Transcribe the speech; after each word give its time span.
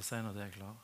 får 0.00 0.06
si 0.08 0.20
når 0.24 0.32
det 0.32 0.44
er 0.46 0.52
klar. 0.54 0.76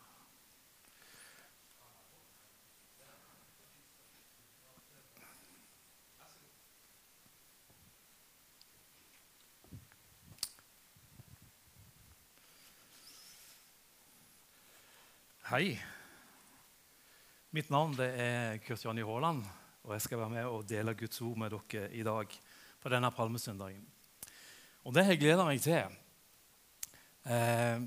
Hei. 15.46 15.77
Mitt 17.55 17.71
navn 17.71 17.95
er 18.03 18.59
Kurt 18.67 18.83
Jonny 18.85 19.05
Haaland, 19.07 19.45
og 19.87 19.95
jeg 19.95 20.03
skal 20.05 20.19
være 20.19 20.35
med 20.35 20.45
og 20.51 20.67
dele 20.69 20.93
Guds 20.98 21.23
ord 21.25 21.39
med 21.41 21.55
dere 21.55 21.89
i 21.95 22.03
dag 22.05 22.41
på 22.83 22.93
denne 22.93 23.11
palmesøndagen. 23.14 23.87
Og 24.85 24.93
det 24.93 25.07
har 25.07 25.17
jeg 25.17 25.23
meg 25.46 25.62
til. 25.62 26.03
Eh, 27.25 27.86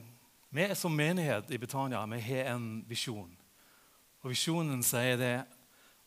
vi 0.50 0.76
som 0.76 0.96
menighet 0.96 1.52
i 1.52 1.58
Betania 1.58 2.06
vi 2.06 2.20
har 2.20 2.54
en 2.56 2.84
visjon. 2.88 3.30
Og 4.24 4.34
Visjonen 4.34 4.84
sier 4.84 5.18
det 5.18 5.36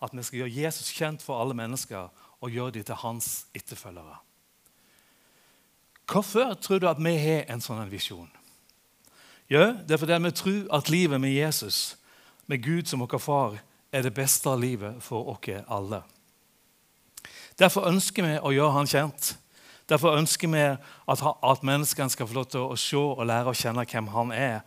at 0.03 0.13
vi 0.13 0.23
skal 0.23 0.43
gjøre 0.43 0.57
Jesus 0.65 0.93
kjent 0.93 1.23
for 1.23 1.41
alle 1.41 1.55
mennesker 1.57 2.11
og 2.43 2.51
gjøre 2.51 2.77
dem 2.77 2.85
til 2.85 3.01
hans 3.05 3.47
etterfølgere. 3.55 4.19
Hvorfor 6.11 6.55
tror 6.55 6.79
du 6.79 6.89
at 6.91 7.01
vi 7.01 7.15
har 7.17 7.47
en 7.49 7.63
sånn 7.63 7.91
visjon? 7.91 8.31
Jo, 9.49 9.73
det 9.87 9.95
er 9.95 10.01
fordi 10.01 10.19
vi 10.25 10.33
tror 10.35 10.63
at 10.79 10.91
livet 10.91 11.21
med 11.21 11.33
Jesus, 11.33 11.97
med 12.47 12.63
Gud 12.65 12.89
som 12.89 13.01
vår 13.01 13.19
far, 13.19 13.61
er 13.93 14.03
det 14.03 14.15
beste 14.15 14.51
livet 14.57 15.03
for 15.05 15.29
oss 15.29 15.65
alle. 15.69 16.03
Derfor 17.59 17.87
ønsker 17.87 18.25
vi 18.25 18.39
å 18.41 18.53
gjøre 18.53 18.77
han 18.77 18.89
kjent. 18.89 19.35
Derfor 19.93 20.17
ønsker 20.17 20.49
vi 20.49 20.63
at, 20.65 21.21
at 21.21 21.65
menneskene 21.67 22.11
skal 22.11 22.29
få 22.29 22.39
lov 22.39 22.47
til 22.49 22.65
å 22.65 22.77
se 22.81 22.97
og 22.97 23.27
lære 23.29 23.53
å 23.53 23.57
kjenne 23.57 23.85
hvem 23.85 24.09
han 24.15 24.33
er. 24.33 24.61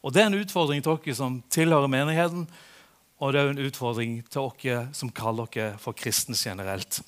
Og 0.00 0.14
Det 0.14 0.22
er 0.22 0.30
en 0.30 0.40
utfordring 0.40 0.80
til 0.82 0.96
dere 0.96 1.14
som 1.18 1.42
tilhører 1.52 1.90
menigheten, 1.92 2.46
og 3.20 3.32
det 3.32 3.40
er 3.40 3.50
en 3.52 3.66
utfordring 3.66 4.14
til 4.32 4.48
dere 4.62 4.88
som 4.96 5.12
kaller 5.12 5.50
dere 5.52 5.78
for 5.82 5.92
kristne 5.92 6.36
generelt. 6.38 7.02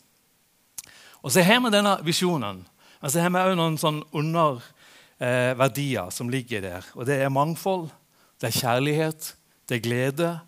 Og 1.23 1.33
Så 1.33 1.41
har 1.43 1.61
vi 1.65 1.71
denne 1.73 1.97
visjonen, 2.05 2.67
men 3.01 3.11
så 3.11 3.21
har 3.23 3.31
vi 3.31 3.39
òg 3.41 3.57
noen 3.57 3.79
sånn 3.81 4.03
underverdier 4.13 6.05
eh, 6.05 6.11
som 6.13 6.29
ligger 6.29 6.61
der. 6.61 6.85
Og 6.95 7.07
Det 7.07 7.23
er 7.23 7.29
mangfold, 7.33 7.89
det 8.41 8.51
er 8.51 8.61
kjærlighet, 8.61 9.37
det 9.69 9.77
er 9.79 9.87
glede, 9.87 10.41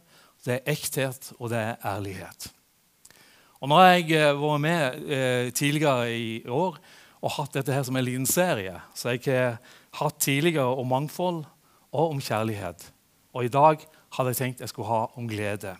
det 0.44 0.52
er 0.58 0.72
ekthet, 0.74 1.32
og 1.38 1.50
det 1.50 1.58
er 1.58 1.76
ærlighet. 1.80 2.50
Og 3.62 3.68
Nå 3.70 3.80
har 3.80 3.94
jeg 3.96 4.20
har 4.20 4.36
vært 4.36 4.60
med 4.60 5.08
eh, 5.08 5.52
tidligere 5.56 6.12
i 6.12 6.44
år 6.44 6.76
og 7.24 7.32
hatt 7.38 7.56
dette 7.56 7.72
her 7.72 7.84
som 7.86 7.96
en 7.96 8.04
liten 8.04 8.28
serie. 8.28 8.76
Så 8.92 9.14
jeg 9.14 9.24
har 9.32 9.56
hatt 9.96 10.20
tidligere 10.20 10.76
om 10.76 10.90
mangfold 10.92 11.44
og 11.94 12.10
om 12.10 12.20
kjærlighet. 12.20 12.84
Og 13.32 13.46
i 13.46 13.52
dag 13.52 13.80
hadde 14.16 14.34
jeg 14.34 14.40
tenkt 14.40 14.60
jeg 14.60 14.72
skulle 14.72 14.90
ha 14.90 15.06
om 15.16 15.28
glede. 15.30 15.72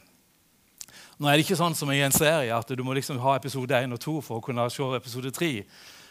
Nå 1.19 1.29
er 1.29 1.37
det 1.37 1.45
ikke 1.45 1.59
sånn 1.59 1.77
som 1.77 1.93
i 1.93 2.01
en 2.03 2.15
serie 2.15 2.55
at 2.55 2.73
du 2.73 2.83
må 2.87 2.97
liksom 2.97 3.21
ha 3.23 3.37
episode 3.37 3.77
1 3.77 3.93
og 3.95 4.01
2 4.03 4.17
for 4.25 4.41
å 4.41 4.45
kunne 4.45 4.65
se 4.73 4.89
episode 4.97 5.31
3. 5.35 5.53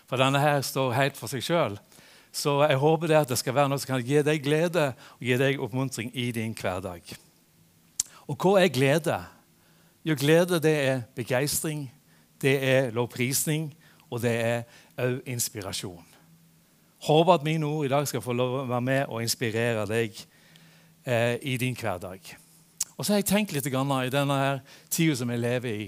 For 0.07 0.21
denne 0.21 0.39
her 0.39 0.61
står 0.63 0.95
helt 0.99 1.19
for 1.19 1.31
seg 1.31 1.43
sjøl. 1.43 1.79
Så 2.33 2.55
jeg 2.63 2.79
håper 2.81 3.09
det 3.09 3.19
at 3.19 3.33
det 3.33 3.37
skal 3.41 3.55
være 3.57 3.71
noe 3.71 3.81
som 3.81 3.93
kan 3.93 4.05
gi 4.05 4.21
deg 4.25 4.41
glede 4.45 4.91
og 4.93 5.25
gi 5.25 5.37
deg 5.37 5.61
oppmuntring 5.61 6.13
i 6.13 6.31
din 6.33 6.55
hverdag. 6.57 7.01
Og 8.29 8.37
hva 8.39 8.61
er 8.61 8.73
glede? 8.73 9.17
Jo, 10.05 10.15
glede 10.19 10.61
det 10.63 10.73
er 10.87 11.03
begeistring, 11.15 11.87
det 12.41 12.55
er 12.63 12.91
lovprisning, 12.95 13.71
og 14.13 14.21
det 14.21 14.33
er 14.37 14.63
òg 15.01 15.21
inspirasjon. 15.33 16.05
Håper 17.03 17.33
at 17.33 17.45
mine 17.45 17.67
ord 17.67 17.87
i 17.87 17.91
dag 17.91 18.05
skal 18.07 18.23
få 18.23 18.35
lov 18.37 18.59
å 18.61 18.67
være 18.69 18.85
med 18.85 19.09
og 19.09 19.23
inspirere 19.25 19.83
deg 19.89 20.15
eh, 21.03 21.35
i 21.41 21.57
din 21.59 21.75
hverdag. 21.75 22.21
Og 22.93 23.01
så 23.01 23.13
har 23.13 23.23
jeg 23.23 23.31
tenkt 23.31 23.55
litt 23.55 23.67
grann, 23.73 23.91
i 24.05 24.13
denne 24.13 24.61
tida 24.93 25.17
som 25.19 25.31
jeg 25.33 25.41
lever 25.41 25.81
i. 25.81 25.87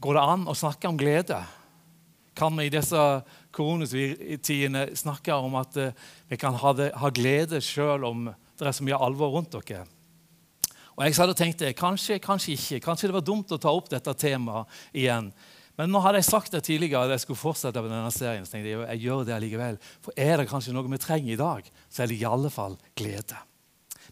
Går 0.00 0.16
det 0.16 0.26
an 0.34 0.46
å 0.48 0.56
snakke 0.56 0.88
om 0.88 1.00
glede? 1.00 1.40
Kan 2.36 2.54
vi 2.56 2.68
i 2.68 2.72
disse 2.72 3.00
koronatidene 3.56 4.86
snakke 4.96 5.34
om 5.34 5.56
at 5.58 5.80
eh, 5.80 5.96
vi 6.30 6.38
kan 6.40 6.54
ha, 6.60 6.74
det, 6.76 6.92
ha 7.00 7.10
glede 7.10 7.60
selv 7.64 8.06
om 8.06 8.28
det 8.30 8.68
er 8.68 8.76
så 8.76 8.84
mye 8.86 9.00
alvor 9.00 9.34
rundt 9.34 9.56
dere. 9.56 9.86
Og 10.94 11.06
jeg 11.06 11.16
hadde 11.16 11.34
tenkt 11.38 11.62
det, 11.64 11.72
kanskje, 11.78 12.18
kanskje 12.20 12.54
ikke. 12.54 12.84
Kanskje 12.84 13.08
det 13.08 13.16
var 13.16 13.24
dumt 13.24 13.52
å 13.54 13.58
ta 13.60 13.72
opp 13.72 13.88
dette 13.88 14.12
temaet 14.20 14.68
igjen. 14.92 15.30
Men 15.80 15.94
nå 15.94 16.00
hadde 16.04 16.20
jeg 16.20 16.28
sagt 16.28 16.52
det 16.52 16.60
tidligere 16.66 17.06
at 17.06 17.14
jeg 17.14 17.22
skulle 17.22 17.40
fortsette 17.40 17.80
med 17.80 17.88
denne 17.88 18.10
serien. 18.12 18.44
så 18.44 18.52
tenkte 18.52 18.68
jeg, 18.68 18.80
jeg 18.84 19.00
gjør 19.06 19.22
det 19.24 19.32
allikevel. 19.32 19.78
For 20.04 20.12
er 20.12 20.36
det 20.36 20.50
kanskje 20.50 20.74
noe 20.76 20.90
vi 20.92 20.98
trenger 21.00 21.32
i 21.32 21.38
dag, 21.40 21.70
så 21.88 22.02
er 22.02 22.10
det 22.10 22.18
i 22.20 22.26
alle 22.28 22.50
fall 22.52 22.76
glede. 23.00 23.38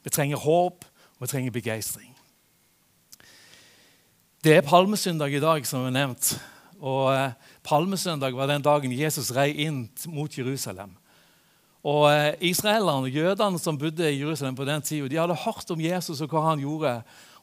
Vi 0.01 0.13
trenger 0.15 0.41
håp, 0.41 0.87
og 1.19 1.27
vi 1.27 1.29
trenger 1.29 1.53
begeistring. 1.53 2.15
Det 4.41 4.55
er 4.57 4.65
palmesøndag 4.65 5.35
i 5.35 5.45
dag, 5.45 5.67
som 5.69 5.85
er 5.85 5.93
nevnt. 5.93 6.31
Og 6.79 7.13
eh, 7.13 7.37
Palmesøndag 7.67 8.33
var 8.39 8.49
den 8.49 8.65
dagen 8.65 8.95
Jesus 8.95 9.29
rei 9.37 9.51
inn 9.67 9.85
mot 10.09 10.33
Jerusalem. 10.33 10.95
Og 11.85 12.09
Israelerne 12.41 13.11
og 13.11 13.13
jødene 13.13 13.61
som 13.61 13.77
bodde 13.79 14.09
i 14.09 14.23
Jerusalem 14.23 14.57
på 14.57 14.65
den 14.65 14.81
tida, 14.83 15.09
de 15.09 15.21
hadde 15.21 15.37
hørt 15.45 15.69
om 15.75 15.83
Jesus 15.83 16.23
og 16.25 16.33
hva 16.33 16.49
han 16.49 16.65
gjorde. 16.65 16.95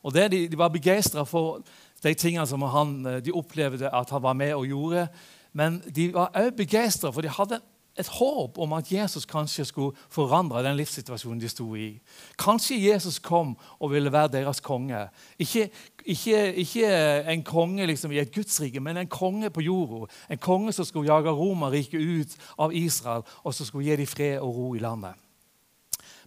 Og 0.02 0.14
det, 0.14 0.32
de, 0.34 0.48
de 0.50 0.58
var 0.58 0.74
begeistra 0.74 1.24
for 1.30 1.62
de 2.06 2.14
tingene 2.14 2.48
som 2.48 2.62
han, 2.62 2.98
eh, 3.06 3.22
de 3.26 3.34
opplevde 3.36 3.90
at 3.90 4.10
han 4.10 4.24
var 4.24 4.34
med 4.34 4.54
og 4.56 4.68
gjorde. 4.68 5.08
Men 5.54 5.82
de 5.96 6.14
var 6.14 6.34
også 6.34 6.58
begeistra, 6.58 7.12
for 7.12 7.22
de 7.22 7.32
hadde 7.32 7.62
et 7.96 8.08
håp 8.08 8.58
om 8.60 8.74
at 8.76 8.92
Jesus 8.92 9.26
kanskje 9.26 9.66
skulle 9.66 9.96
forandre 10.12 10.64
den 10.66 10.76
livssituasjonen 10.76 11.40
de 11.40 11.50
sto 11.50 11.68
i. 11.80 11.94
Kanskje 12.40 12.76
Jesus 12.92 13.22
kom 13.24 13.54
og 13.80 13.92
ville 13.94 14.12
være 14.12 14.34
deres 14.34 14.60
konge. 14.60 15.06
Ikke, 15.40 15.70
ikke, 16.06 16.54
ikke 16.54 16.90
en 17.32 17.44
konge 17.48 17.88
liksom 17.88 18.12
i 18.12 18.20
et 18.20 18.34
gudsrike, 18.36 18.80
men 18.84 18.98
en 18.98 19.08
konge 19.08 19.50
på 19.50 19.64
jorda. 19.64 20.10
En 20.30 20.38
konge 20.44 20.74
som 20.76 20.86
skulle 20.86 21.14
jage 21.14 21.32
Romerriket 21.32 22.02
ut 22.02 22.36
av 22.60 22.76
Israel, 22.76 23.24
og 23.44 23.56
som 23.56 23.66
skulle 23.66 23.88
gi 23.88 23.96
dem 23.96 24.12
fred 24.12 24.40
og 24.40 24.56
ro 24.56 24.74
i 24.76 24.84
landet. 24.84 25.16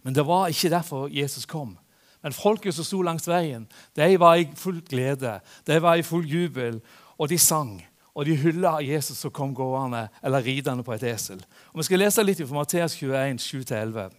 Men 0.03 0.15
det 0.15 0.25
var 0.25 0.49
ikke 0.49 0.73
derfor 0.73 1.07
Jesus 1.11 1.45
kom. 1.45 1.77
Men 2.23 2.35
folket 2.35 2.75
som 2.75 2.85
sto 2.85 3.01
langs 3.05 3.27
veien, 3.27 3.67
de 3.95 4.09
var 4.19 4.39
i 4.39 4.47
full 4.59 4.81
glede, 4.87 5.37
de 5.65 5.77
var 5.81 5.99
i 5.99 6.03
full 6.03 6.27
jubel, 6.27 6.81
og 7.17 7.29
de 7.31 7.37
sang. 7.39 7.77
Og 8.15 8.25
de 8.25 8.35
hylla 8.35 8.79
Jesus 8.83 9.21
som 9.21 9.31
kom 9.31 9.53
gående 9.55 10.07
eller 10.25 10.43
ridende 10.43 10.83
på 10.83 10.91
et 10.95 11.05
esel. 11.07 11.39
Og 11.71 11.79
Vi 11.79 11.85
skal 11.87 12.01
lese 12.03 12.25
litt 12.25 12.41
fra 12.41 12.57
Matteus 12.57 12.97
21, 12.99 13.39
7-11. 13.39 14.09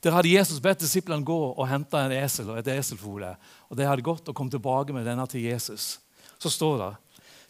Der 0.00 0.14
hadde 0.16 0.32
Jesus 0.32 0.62
bedt 0.64 0.80
disiplene 0.80 1.26
gå 1.26 1.38
og 1.50 1.68
hente 1.68 1.98
en 1.98 2.14
esel 2.14 2.48
og 2.48 2.60
et 2.60 2.70
eselfole. 2.72 3.34
Og 3.68 3.76
De 3.76 3.84
hadde 3.84 4.06
gått 4.06 4.28
og 4.28 4.34
kommet 4.34 4.56
tilbake 4.56 4.96
med 4.96 5.04
denne 5.04 5.26
til 5.28 5.44
Jesus. 5.44 5.98
Så 6.38 6.48
står 6.48 6.78
det 6.78 6.92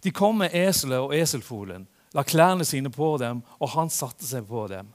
De 0.02 0.10
kom 0.10 0.40
med 0.40 0.54
eselet 0.56 0.98
og 0.98 1.14
eselfolen, 1.14 1.86
la 2.14 2.22
klærne 2.26 2.64
sine 2.64 2.90
på 2.90 3.16
dem, 3.20 3.42
og 3.60 3.68
han 3.76 3.90
satte 3.90 4.26
seg 4.26 4.48
på 4.48 4.66
dem. 4.66 4.88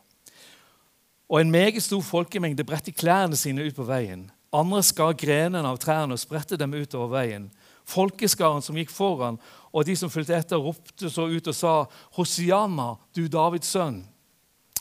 Og 1.30 1.42
en 1.42 1.52
meget 1.52 1.84
stor 1.84 2.02
folkemengde 2.02 2.64
bredte 2.64 2.92
klærne 2.92 3.36
sine 3.36 3.66
ut 3.66 3.76
på 3.76 3.84
veien. 3.84 4.28
Andre 4.54 4.82
skar 4.84 5.16
grenene 5.18 5.68
av 5.68 5.80
trærne 5.82 6.16
og 6.16 6.22
spredte 6.22 6.58
dem 6.58 6.74
utover 6.78 7.12
veien. 7.18 7.50
Folkeskaren 7.86 8.64
som 8.66 8.78
gikk 8.78 8.94
foran, 8.94 9.38
og 9.74 9.86
de 9.86 9.96
som 9.98 10.10
fulgte 10.10 10.38
etter, 10.38 10.62
ropte 10.62 11.10
så 11.12 11.28
ut 11.30 11.50
og 11.52 11.56
sa, 11.56 11.74
Hosianna, 12.18 12.96
du 13.14 13.28
Davids 13.30 13.74
sønn. 13.74 14.04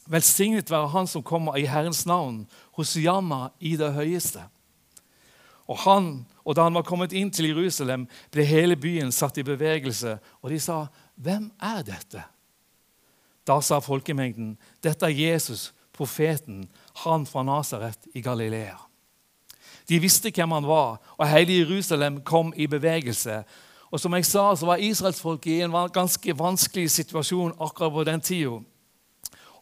Velsignet 0.09 0.71
være 0.71 0.93
Han 0.93 1.07
som 1.09 1.25
kommer 1.25 1.57
i 1.57 1.67
Herrens 1.67 2.05
navn. 2.07 2.45
Hosianna 2.77 3.49
i 3.61 3.75
det 3.81 3.93
høyeste. 3.97 4.45
Og, 5.67 5.79
han, 5.87 6.27
og 6.45 6.57
Da 6.57 6.69
han 6.69 6.77
var 6.77 6.85
kommet 6.85 7.13
inn 7.13 7.31
til 7.33 7.49
Jerusalem, 7.49 8.07
ble 8.31 8.45
hele 8.45 8.77
byen 8.77 9.13
satt 9.13 9.39
i 9.41 9.43
bevegelse. 9.43 10.19
Og 10.43 10.51
de 10.51 10.61
sa, 10.61 10.87
'Hvem 11.17 11.51
er 11.61 11.83
dette?' 11.83 12.25
Da 13.47 13.61
sa 13.61 13.79
folkemengden, 13.81 14.59
'Dette 14.83 15.07
er 15.07 15.09
Jesus, 15.09 15.74
profeten, 15.95 16.69
han 17.05 17.27
fra 17.27 17.43
Nasaret 17.43 18.11
i 18.15 18.21
Galilea.' 18.21 18.81
De 19.89 19.99
visste 20.01 20.31
hvem 20.33 20.51
han 20.51 20.67
var, 20.67 21.01
og 21.17 21.29
hele 21.29 21.59
Jerusalem 21.59 22.23
kom 22.25 22.53
i 22.57 22.67
bevegelse. 22.67 23.43
Og 23.91 24.01
som 24.01 24.15
jeg 24.15 24.25
sa, 24.25 24.55
så 24.57 24.67
var 24.67 24.81
israelsfolket 24.81 25.51
i 25.53 25.61
en 25.63 25.77
ganske 25.93 26.39
vanskelig 26.39 26.91
situasjon 26.91 27.53
akkurat 27.61 27.93
på 27.93 28.05
den 28.05 28.21
tida. 28.21 28.63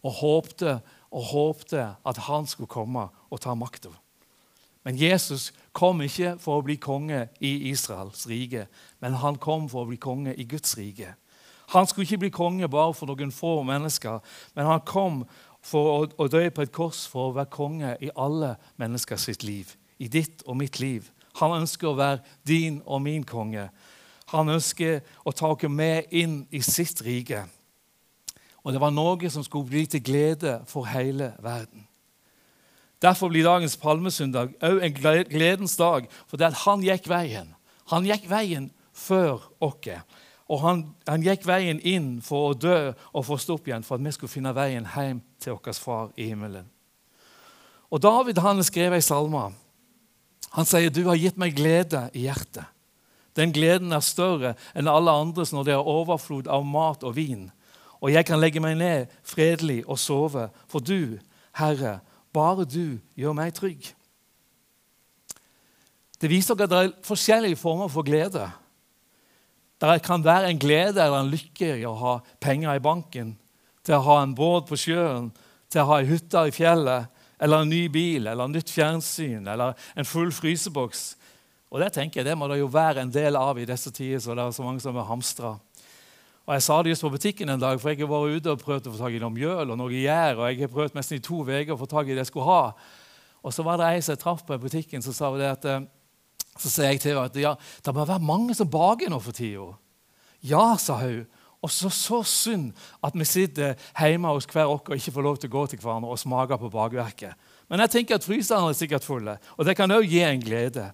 Og 0.02 0.12
håpte 0.12 0.78
og 1.10 1.24
håpte 1.24 1.88
at 2.06 2.16
han 2.16 2.46
skulle 2.46 2.70
komme 2.70 3.08
og 3.30 3.40
ta 3.40 3.54
makta. 3.54 3.90
Men 4.84 4.98
Jesus 4.98 5.52
kom 5.72 6.00
ikke 6.02 6.36
for 6.42 6.58
å 6.58 6.66
bli 6.66 6.78
konge 6.80 7.26
i 7.40 7.70
Israels 7.70 8.24
rike, 8.26 8.66
men 9.00 9.18
han 9.20 9.38
kom 9.38 9.68
for 9.70 9.84
å 9.84 9.90
bli 9.90 9.98
konge 10.00 10.34
i 10.34 10.46
Guds 10.48 10.74
rike. 10.78 11.14
Han 11.72 11.86
skulle 11.86 12.04
ikke 12.04 12.24
bli 12.24 12.32
konge 12.34 12.68
bare 12.68 12.94
for 12.94 13.08
noen 13.08 13.32
få 13.32 13.60
mennesker, 13.66 14.18
men 14.56 14.66
han 14.66 14.82
kom 14.86 15.22
for 15.62 16.08
å, 16.18 16.26
dø 16.28 16.42
på 16.50 16.64
et 16.64 16.74
kors 16.74 17.04
for 17.08 17.30
å 17.30 17.36
være 17.36 17.52
konge 17.54 17.94
i 18.02 18.10
alle 18.18 18.56
mennesker 18.82 19.20
sitt 19.20 19.46
liv 19.46 19.76
i 20.02 20.08
ditt 20.10 20.42
og 20.50 20.56
mitt 20.58 20.80
liv. 20.82 21.06
Han 21.38 21.54
ønsker 21.60 21.92
å 21.92 21.98
være 21.98 22.22
din 22.48 22.80
og 22.82 23.04
min 23.04 23.22
konge. 23.24 23.68
Han 24.32 24.50
ønsker 24.50 25.00
å 25.22 25.32
ta 25.36 25.52
oss 25.52 25.68
med 25.70 26.10
inn 26.10 26.42
i 26.50 26.62
sitt 26.64 27.04
rike. 27.06 27.44
Og 28.62 28.74
det 28.74 28.82
var 28.82 28.94
noe 28.94 29.30
som 29.30 29.44
skulle 29.46 29.70
bli 29.70 29.86
til 29.90 30.02
glede 30.02 30.60
for 30.70 30.88
hele 30.90 31.32
verden. 31.42 31.86
Derfor 33.02 33.32
blir 33.32 33.46
dagens 33.46 33.74
palmesøndag 33.78 34.52
òg 34.62 34.82
en 34.86 34.98
gledens 35.26 35.74
dag, 35.78 36.06
fordi 36.30 36.50
han 36.64 36.84
gikk 36.86 37.08
veien. 37.10 37.48
Han 37.90 38.06
gikk 38.06 38.28
veien 38.30 38.68
før 38.94 39.42
oss. 39.62 40.02
Og 40.52 40.60
han, 40.60 40.82
han, 41.08 41.24
gikk 41.24 41.46
veien 41.48 41.80
inn 41.80 42.18
for 42.24 42.50
å 42.50 42.56
dø 42.58 42.92
og 42.92 43.24
for 43.24 43.38
å 43.38 43.40
stå 43.40 43.56
opp 43.56 43.70
igjen, 43.70 43.84
for 43.86 43.96
at 43.96 44.04
vi 44.04 44.12
skulle 44.12 44.32
finne 44.32 44.52
veien 44.52 44.84
hjem 44.94 45.22
til 45.40 45.56
vår 45.56 45.78
far 45.80 46.10
i 46.20 46.28
himmelen. 46.28 46.68
Og 47.92 48.00
David 48.04 48.40
han 48.44 48.60
skrev 48.64 48.92
ei 48.92 49.04
salme. 49.04 49.50
Han 50.52 50.68
sier, 50.68 50.90
'Du 50.90 51.08
har 51.08 51.16
gitt 51.16 51.38
meg 51.40 51.56
glede 51.56 52.10
i 52.12 52.26
hjertet'. 52.28 52.68
Den 53.36 53.52
gleden 53.52 53.92
er 53.92 54.04
større 54.04 54.54
enn 54.74 54.88
alle 54.88 55.10
andres 55.10 55.52
når 55.52 55.64
det 55.64 55.72
er 55.72 55.88
overflod 55.88 56.48
av 56.48 56.64
mat 56.64 57.02
og 57.02 57.16
vin. 57.16 57.50
Og 58.02 58.12
jeg 58.12 58.26
kan 58.26 58.40
legge 58.40 58.60
meg 58.60 58.76
ned 58.76 59.06
fredelig 59.22 59.84
og 59.88 59.98
sove, 59.98 60.50
for 60.68 60.80
du, 60.80 61.18
Herre, 61.56 62.00
bare 62.32 62.64
du 62.64 62.98
gjør 63.16 63.32
meg 63.32 63.54
trygg. 63.54 63.94
Det 66.20 66.30
viser 66.30 66.54
at 66.54 66.70
det 66.70 66.78
er 66.78 66.92
forskjellige 67.02 67.56
former 67.56 67.88
for 67.88 68.02
glede. 68.02 68.50
Det 69.82 70.02
kan 70.06 70.22
være 70.22 70.50
en 70.50 70.58
glede 70.62 71.02
eller 71.02 71.24
en 71.24 71.32
lykke 71.32 71.72
i 71.80 71.86
å 71.88 71.96
ha 71.98 72.18
penger 72.40 72.76
i 72.78 72.82
banken, 72.82 73.32
til 73.82 73.96
å 73.96 74.04
ha 74.06 74.20
en 74.22 74.34
båt 74.38 74.68
på 74.68 74.78
sjøen, 74.78 75.32
til 75.72 75.82
å 75.82 75.88
ha 75.88 75.96
ei 75.98 76.06
hytte 76.06 76.44
i 76.46 76.54
fjellet, 76.54 77.08
eller 77.42 77.64
en 77.64 77.72
ny 77.72 77.88
bil, 77.90 78.28
eller 78.30 78.46
nytt 78.46 78.70
fjernsyn, 78.70 79.48
eller 79.50 79.74
en 79.98 80.06
full 80.06 80.30
fryseboks. 80.30 81.16
Og 81.72 81.80
Det 81.80 81.88
tenker 81.96 82.20
jeg, 82.20 82.28
det 82.28 82.38
må 82.38 82.46
det 82.46 82.60
jo 82.60 82.70
være 82.70 83.02
en 83.02 83.10
del 83.10 83.34
av 83.36 83.58
i 83.58 83.66
disse 83.66 83.90
tider, 83.90 84.20
så 84.22 84.36
det 84.38 84.44
er 84.44 84.54
så 84.54 84.62
mange 84.62 84.84
som 84.84 84.96
er 84.96 85.08
hamstra. 85.08 85.56
Og 86.46 86.54
Jeg 86.54 86.62
sa 86.62 86.82
det 86.82 86.92
just 86.92 87.02
på 87.02 87.10
butikken 87.10 87.48
en 87.48 87.60
dag, 87.60 87.80
for 87.80 87.90
jeg 87.90 87.98
har 87.98 88.10
vært 88.12 88.36
ute 88.38 88.52
og 88.52 88.62
prøvd 88.62 88.86
å 88.86 88.92
få 88.92 89.02
tak 89.02 89.16
i 89.16 89.22
noe 89.22 89.34
mjøl 89.34 89.72
og 89.72 89.78
noe 89.78 89.90
gjær. 89.90 90.38
og 90.38 90.46
jeg 90.50 90.60
har 90.60 90.68
prøvd 90.68 90.94
nesten 90.94 91.16
i 91.16 91.24
to 91.24 91.42
uker 91.42 91.74
å 91.74 91.78
få 91.78 91.86
tak 91.86 92.06
i 92.06 92.14
det 92.14 92.22
jeg 92.22 92.30
skulle 92.30 92.50
ha. 92.50 92.72
Og 93.42 93.54
så 93.54 93.62
var 93.66 93.78
det 93.78 93.86
ei 93.88 94.00
som 94.02 94.12
jeg 94.12 94.22
traff 94.22 94.46
på 94.46 94.58
butikken, 94.58 95.02
som 95.02 95.14
sa 95.14 95.30
det 95.38 95.50
at 95.50 95.64
eh, 95.64 95.86
så 96.58 96.68
sier 96.68 96.92
jeg 96.92 97.00
til 97.00 97.14
henne 97.14 97.28
at 97.30 97.38
ja, 97.40 97.54
det 97.84 97.94
må 97.94 98.04
være 98.04 98.24
mange 98.24 98.56
som 98.56 98.70
baker 98.70 99.10
nå 99.12 99.20
for 99.22 99.36
tida. 99.36 99.70
Ja, 100.44 100.74
sa 100.78 100.98
hun. 101.00 101.24
Og 101.62 101.70
så 101.70 101.88
så 101.94 102.22
synd 102.26 102.72
at 103.06 103.14
vi 103.14 103.24
sitter 103.24 103.76
hjemme 103.94 104.32
hos 104.34 104.48
hver 104.50 104.66
oss 104.66 104.88
og 104.88 104.96
ikke 104.96 105.14
får 105.14 105.26
lov 105.28 105.36
til 105.38 105.50
å 105.52 105.54
gå 105.54 105.66
til 105.70 105.78
hverandre 105.78 106.10
og 106.10 106.18
smake 106.18 106.58
på 106.58 106.70
bakverket. 106.72 107.38
Men 107.70 107.84
jeg 107.84 107.94
tenker 107.94 108.18
at 108.18 108.26
fryserne 108.26 108.72
er 108.72 108.76
sikkert 108.76 109.06
fulle, 109.06 109.36
og 109.56 109.64
det 109.64 109.76
kan 109.78 109.94
òg 109.94 110.08
gi 110.10 110.24
en 110.26 110.42
glede. 110.42 110.88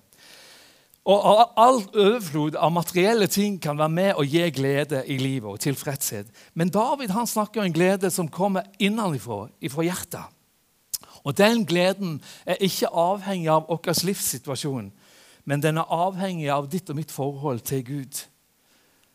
Og 1.09 1.25
All 1.57 1.81
overflod 1.97 2.59
av 2.61 2.73
materielle 2.77 3.27
ting 3.33 3.57
kan 3.63 3.79
være 3.81 3.95
med 3.95 4.11
og 4.21 4.29
gi 4.29 4.51
glede 4.53 5.01
i 5.09 5.17
livet 5.17 5.49
og 5.49 5.61
tilfredshet. 5.65 6.29
Men 6.53 6.69
David 6.69 7.15
han 7.17 7.27
snakker 7.27 7.63
om 7.63 7.71
en 7.71 7.73
glede 7.73 8.11
som 8.13 8.29
kommer 8.29 8.69
innenfra, 8.79 9.47
fra 9.73 9.87
hjertet. 9.87 10.35
Og 11.25 11.37
Den 11.39 11.65
gleden 11.67 12.21
er 12.47 12.61
ikke 12.61 12.93
avhengig 12.93 13.49
av 13.49 13.65
vår 13.69 14.05
livssituasjon, 14.05 14.93
men 15.49 15.63
den 15.65 15.81
er 15.81 15.93
avhengig 15.95 16.51
av 16.53 16.67
ditt 16.69 16.91
og 16.93 16.99
mitt 16.99 17.13
forhold 17.13 17.63
til 17.65 17.81
Gud. 17.87 18.25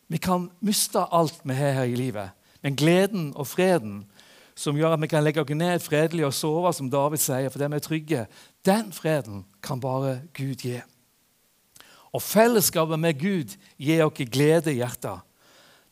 Vi 0.09 0.17
kan 0.17 0.47
miste 0.65 1.03
alt 1.13 1.43
vi 1.45 1.53
har 1.53 1.75
her 1.77 1.91
i 1.91 1.97
livet, 1.97 2.33
men 2.65 2.77
gleden 2.79 3.31
og 3.37 3.47
freden 3.51 3.99
som 4.57 4.77
gjør 4.77 4.95
at 4.95 5.01
vi 5.01 5.09
kan 5.09 5.23
legge 5.25 5.41
oss 5.41 5.53
ned 5.53 5.81
fredelig 5.81 6.25
og 6.25 6.33
sove, 6.33 6.71
som 6.73 6.89
David 6.89 7.21
sier, 7.21 7.49
fordi 7.53 7.69
vi 7.69 7.77
er 7.77 7.85
trygge, 7.85 8.25
den 8.65 8.89
freden 8.93 9.45
kan 9.65 9.81
bare 9.81 10.19
Gud 10.37 10.65
gi. 10.65 10.79
Og 12.13 12.21
fellesskapet 12.21 13.01
med 13.01 13.17
Gud 13.21 13.55
gir 13.81 14.05
oss 14.05 14.29
glede 14.29 14.73
i 14.73 14.79
hjertet. 14.81 15.21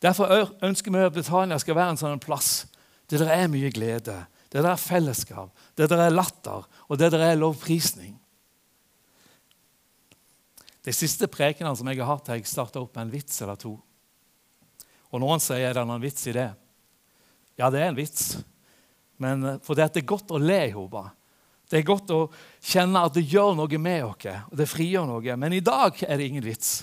Derfor 0.01 0.53
ønsker 0.65 0.93
vi 0.93 1.05
at 1.05 1.13
Betania 1.13 1.57
skal 1.61 1.77
være 1.77 1.95
en 1.95 2.01
sånn 2.01 2.21
plass 2.21 2.65
der 3.11 3.25
det 3.25 3.33
er 3.33 3.49
mye 3.51 3.69
glede, 3.73 4.21
der 4.53 4.63
det 4.63 4.69
er 4.71 4.79
fellesskap, 4.79 5.49
der 5.77 5.89
det 5.89 5.99
er 5.99 6.13
latter, 6.13 6.65
og 6.87 6.99
der 6.99 7.11
det 7.11 7.19
er 7.21 7.35
lovprisning. 7.35 8.20
De 10.85 10.93
siste 10.95 11.29
prekenene 11.29 11.77
som 11.77 11.89
jeg 11.91 11.99
har 12.01 12.09
hatt, 12.09 12.31
har 12.31 12.39
jeg 12.39 12.49
starta 12.49 12.81
opp 12.81 12.95
med 12.95 13.07
en 13.07 13.13
vits 13.13 13.41
eller 13.43 13.59
to. 13.61 13.75
Og 15.11 15.21
noen 15.21 15.41
sier 15.43 15.69
er 15.69 15.77
det 15.77 15.85
noen 15.85 16.01
vits 16.01 16.25
i 16.31 16.35
det. 16.35 16.49
Ja, 17.59 17.69
det 17.69 17.81
er 17.81 17.91
en 17.91 17.99
vits. 17.99 18.39
Men 19.21 19.43
eh, 19.45 19.59
for 19.65 19.77
det 19.77 19.91
er 19.91 20.07
godt 20.07 20.31
å 20.33 20.41
le 20.41 20.61
i 20.69 20.75
hop. 20.75 20.95
Det 21.69 21.79
er 21.79 21.87
godt 21.87 22.11
å 22.15 22.21
kjenne 22.59 23.03
at 23.05 23.15
det 23.15 23.27
gjør 23.29 23.53
noe 23.59 23.79
med 23.79 24.05
oss, 24.07 24.25
og 24.49 24.55
det 24.59 24.67
frigjør 24.67 25.07
noe. 25.07 25.35
Men 25.39 25.55
i 25.55 25.63
dag 25.63 25.99
er 26.07 26.17
det 26.17 26.29
ingen 26.31 26.45
vits 26.45 26.81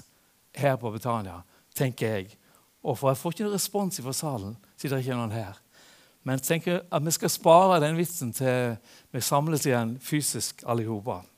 her 0.57 0.79
på 0.81 0.93
Betania, 0.95 1.41
tenker 1.77 2.15
jeg. 2.15 2.37
Og 2.87 2.97
for 2.97 3.11
jeg 3.11 3.21
får 3.21 3.35
ikke 3.35 3.49
noen 3.49 3.57
respons 3.59 4.01
fra 4.05 4.15
salen, 4.17 4.55
siden 4.79 4.97
det 4.97 5.05
ikke 5.05 5.17
er 5.17 5.21
noen 5.21 5.35
her. 5.35 5.59
Men 6.25 6.39
jeg 6.39 6.47
tenker 6.47 6.81
at 6.93 7.05
vi 7.05 7.15
skal 7.15 7.33
spare 7.33 7.81
den 7.83 7.99
vitsen 7.99 8.33
til 8.37 8.79
vi 9.15 9.25
samles 9.25 9.67
igjen 9.67 9.97
fysisk 10.03 10.65
alle 10.69 10.87
sammen. 10.87 11.29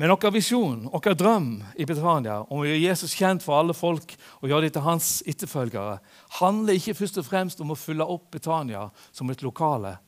Men 0.00 0.08
vår 0.08 0.30
visjon, 0.32 0.86
vår 0.88 1.14
drøm 1.14 1.48
i 1.76 1.84
Betania 1.84 2.38
om 2.48 2.62
å 2.62 2.64
gjøre 2.64 2.80
Jesus 2.80 3.12
kjent 3.12 3.42
for 3.44 3.58
alle 3.60 3.74
folk 3.76 4.14
og 4.38 4.46
gjøre 4.48 4.64
dem 4.64 4.72
til 4.72 4.84
hans 4.86 5.08
etterfølgere, 5.28 5.98
handler 6.38 6.78
ikke 6.78 6.94
først 6.96 7.18
og 7.20 7.26
fremst 7.26 7.60
om 7.60 7.74
å 7.74 7.76
fylle 7.76 8.06
opp 8.08 8.30
Betania 8.32 8.86
som 9.12 9.28
et 9.28 9.44
lokale, 9.44 9.98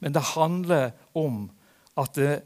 men 0.00 0.16
det 0.16 0.22
handler 0.30 0.94
om 1.12 1.50
at 2.00 2.16
det, 2.16 2.38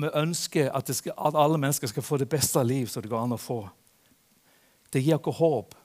vi 0.00 0.08
ønsker 0.16 0.72
at, 0.72 0.94
skal, 0.96 1.12
at, 1.12 1.36
alle 1.36 1.60
mennesker 1.60 1.92
skal 1.92 2.06
få 2.06 2.16
det 2.16 2.30
beste 2.32 2.64
liv 2.64 2.88
som 2.88 3.04
det 3.04 3.12
går 3.12 3.26
an 3.26 3.36
å 3.36 3.40
få. 3.42 3.58
Det 4.88 5.04
gir 5.04 5.20
oss 5.20 5.42
håp. 5.42 5.76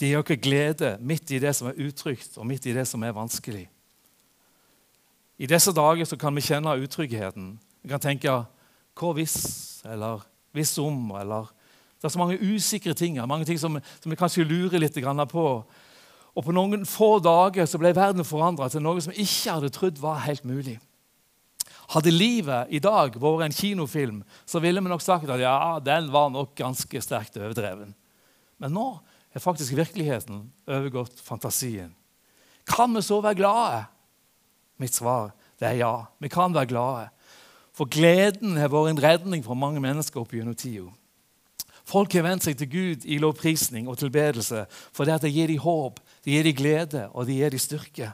Det 0.00 0.08
gir 0.08 0.24
oss 0.24 0.40
glede 0.40 0.94
midt 1.04 1.28
i 1.28 1.44
det 1.44 1.52
som 1.52 1.68
er 1.68 1.76
utrygt, 1.90 2.38
og 2.40 2.48
midt 2.48 2.72
i 2.72 2.76
det 2.80 2.88
som 2.88 3.04
er 3.04 3.12
vanskelig. 3.12 3.66
I 5.36 5.50
disse 5.50 5.76
dager 5.76 6.16
kan 6.16 6.32
vi 6.32 6.48
kjenne 6.48 6.78
utryggheten. 6.80 7.58
Vi 7.84 7.92
kan 7.92 8.00
tenke 8.00 8.40
hva 8.98 9.12
hvis, 9.16 9.36
eller 9.88 10.22
hvis 10.54 10.76
om, 10.78 11.10
eller 11.18 11.50
Det 11.98 12.10
er 12.10 12.12
så 12.12 12.20
mange 12.20 12.36
usikre 12.36 12.92
ting, 12.94 13.16
mange 13.26 13.46
ting 13.48 13.58
som, 13.58 13.78
som 14.02 14.12
vi 14.12 14.16
kanskje 14.16 14.44
lurer 14.44 14.78
litt 14.78 14.98
på. 15.30 15.64
Og 16.34 16.44
på 16.44 16.52
noen 16.52 16.84
få 16.84 17.18
dager 17.18 17.64
så 17.64 17.78
ble 17.78 17.94
verden 17.96 18.26
forandra 18.26 18.68
til 18.68 18.82
noe 18.84 19.00
som 19.00 19.14
ikke 19.14 19.54
hadde 19.54 19.70
trodd 19.72 19.98
var 20.02 20.20
helt 20.26 20.44
mulig. 20.44 20.76
Hadde 21.94 22.12
livet 22.12 22.68
i 22.68 22.80
dag 22.80 23.16
vært 23.16 23.46
en 23.46 23.56
kinofilm, 23.56 24.22
så 24.44 24.60
ville 24.60 24.80
vi 24.80 24.92
nok 24.92 25.02
sagt 25.04 25.30
at 25.30 25.40
ja, 25.40 25.78
den 25.80 26.10
var 26.12 26.30
nok 26.32 26.54
ganske 26.58 27.00
sterkt 27.00 27.38
overdreven. 27.40 27.94
Men 28.60 28.76
nå 28.76 28.86
er 29.34 29.42
faktisk 29.42 29.76
virkeligheten 29.76 30.44
overgått 30.68 31.20
fantasien. 31.24 31.94
Kan 32.68 32.94
vi 32.96 33.02
så 33.04 33.20
være 33.24 33.40
glade? 33.40 33.82
Mitt 34.80 34.96
svar 34.96 35.32
det 35.60 35.68
er 35.70 35.78
ja. 35.78 35.94
Vi 36.18 36.28
kan 36.28 36.54
være 36.54 36.70
glade. 36.70 37.10
For 37.74 37.90
gleden 37.90 38.58
har 38.60 38.70
vært 38.70 38.92
en 38.92 39.02
redning 39.02 39.42
for 39.42 39.58
mange 39.58 39.82
mennesker 39.82 40.22
opp 40.22 40.34
gjennom 40.34 40.54
tida. 40.54 40.86
Folk 41.84 42.14
har 42.16 42.24
vendt 42.24 42.46
seg 42.46 42.56
til 42.56 42.70
Gud 42.70 43.04
i 43.04 43.18
lovprisning 43.20 43.90
og 43.90 43.98
tilbedelse 44.00 44.62
for 44.94 45.04
det 45.04 45.28
gir 45.28 45.50
dem 45.50 45.60
håp, 45.60 45.98
det 46.24 46.32
gir 46.32 46.46
dem 46.46 46.56
glede 46.56 47.02
og 47.12 47.26
det 47.28 47.36
gir 47.36 47.52
dem 47.52 47.60
styrke. 47.60 48.12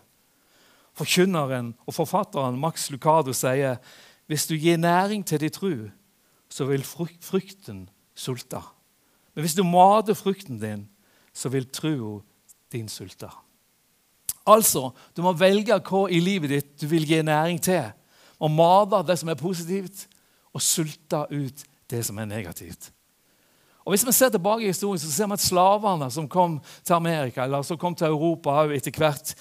Forkynneren 0.98 1.74
og 1.86 1.94
forfatteren 1.94 2.58
Max 2.58 2.88
Lucado 2.90 3.32
sier 3.36 3.78
hvis 4.30 4.48
du 4.50 4.56
gir 4.58 4.78
næring 4.78 5.22
til 5.26 5.40
din 5.42 5.54
tru, 5.54 5.74
så 6.50 6.66
vil 6.66 6.82
frukten 6.82 7.88
sulte. 8.14 8.58
Men 9.34 9.44
hvis 9.44 9.54
du 9.54 9.62
mater 9.62 10.14
frukten 10.18 10.58
din, 10.58 10.88
så 11.32 11.48
vil 11.48 11.68
trua 11.70 12.20
din 12.72 12.88
sulte. 12.88 13.30
Altså, 14.46 14.90
du 15.14 15.22
må 15.22 15.32
velge 15.38 15.78
hva 15.78 16.06
i 16.10 16.18
livet 16.22 16.50
ditt 16.50 16.70
du 16.80 16.88
vil 16.90 17.06
gi 17.06 17.22
næring 17.22 17.60
til 17.62 17.92
og 18.40 18.50
mate 18.50 19.02
det 19.06 19.18
som 19.20 19.28
er 19.28 19.38
positivt, 19.38 20.06
og 20.54 20.62
sulter 20.62 21.30
ut 21.30 21.64
det 21.90 22.00
som 22.06 22.18
er 22.18 22.24
negativt. 22.24 22.90
Og 23.84 23.92
Hvis 23.92 24.06
vi 24.06 24.12
ser 24.12 24.28
tilbake 24.28 24.64
i 24.64 24.66
historien, 24.66 24.98
så 24.98 25.12
ser 25.12 25.26
vi 25.26 25.32
at 25.32 25.40
slavene 25.40 26.10
som 26.10 26.28
kom 26.28 26.60
til 26.84 26.94
Amerika, 26.94 27.44
eller 27.44 27.62
som 27.62 27.78
kom 27.78 27.94
til 27.94 28.06
Europa 28.06 28.64
etter 28.74 28.92
hvert, 28.96 29.34